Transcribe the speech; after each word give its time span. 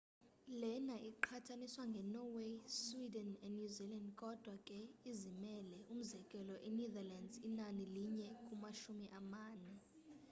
lena 0.61 0.95
iqhathaniswa 1.11 1.83
nge 1.91 2.01
norway 2.13 2.53
sweden 2.83 3.29
and 3.43 3.51
new 3.57 3.69
zealand 3.75 4.07
kodwa 4.21 4.53
ke 4.67 4.79
izimele 5.11 5.77
umzekelo 5.93 6.55
e 6.67 6.69
netherlands 6.79 7.35
inani 7.49 7.83
linye 7.95 8.29
kumashumi 8.47 9.07
amane 9.19 9.73